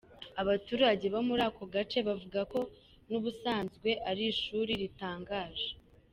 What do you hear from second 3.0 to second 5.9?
n’ubusanzwe ari ishuri ritangaje.